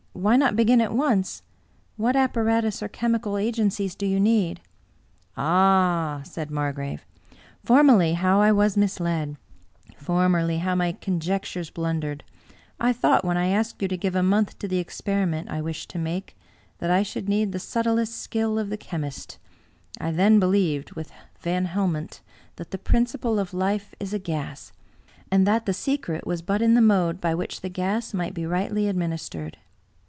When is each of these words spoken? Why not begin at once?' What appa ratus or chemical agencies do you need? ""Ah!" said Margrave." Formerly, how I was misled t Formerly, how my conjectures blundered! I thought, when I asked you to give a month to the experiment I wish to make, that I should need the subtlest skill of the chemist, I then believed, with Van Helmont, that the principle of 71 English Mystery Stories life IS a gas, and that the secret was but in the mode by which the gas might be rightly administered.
Why 0.13 0.35
not 0.35 0.55
begin 0.57 0.81
at 0.81 0.93
once?' 0.93 1.41
What 1.97 2.15
appa 2.15 2.41
ratus 2.43 2.83
or 2.83 2.87
chemical 2.89 3.37
agencies 3.37 3.95
do 3.95 4.05
you 4.05 4.19
need? 4.19 4.59
""Ah!" 5.37 6.21
said 6.25 6.51
Margrave." 6.51 7.03
Formerly, 7.65 8.13
how 8.13 8.39
I 8.39 8.51
was 8.51 8.77
misled 8.77 9.37
t 9.87 9.95
Formerly, 9.97 10.59
how 10.59 10.75
my 10.75 10.91
conjectures 10.91 11.71
blundered! 11.71 12.23
I 12.79 12.93
thought, 12.93 13.25
when 13.25 13.37
I 13.37 13.47
asked 13.47 13.81
you 13.81 13.87
to 13.87 13.97
give 13.97 14.13
a 14.13 14.21
month 14.21 14.59
to 14.59 14.67
the 14.67 14.77
experiment 14.77 15.49
I 15.49 15.61
wish 15.61 15.87
to 15.87 15.97
make, 15.97 16.35
that 16.79 16.91
I 16.91 17.01
should 17.03 17.27
need 17.29 17.51
the 17.51 17.57
subtlest 17.57 18.15
skill 18.15 18.59
of 18.59 18.69
the 18.69 18.77
chemist, 18.77 19.39
I 19.99 20.11
then 20.11 20.39
believed, 20.39 20.91
with 20.91 21.11
Van 21.39 21.65
Helmont, 21.65 22.21
that 22.57 22.69
the 22.69 22.77
principle 22.77 23.39
of 23.39 23.51
71 23.51 23.71
English 23.71 23.81
Mystery 24.01 24.07
Stories 24.07 24.11
life 24.11 24.13
IS 24.13 24.13
a 24.13 24.25
gas, 24.31 24.71
and 25.31 25.47
that 25.47 25.65
the 25.65 25.73
secret 25.73 26.27
was 26.27 26.43
but 26.43 26.61
in 26.61 26.75
the 26.75 26.81
mode 26.81 27.19
by 27.21 27.33
which 27.33 27.61
the 27.61 27.69
gas 27.69 28.13
might 28.13 28.35
be 28.35 28.45
rightly 28.45 28.87
administered. 28.87 29.57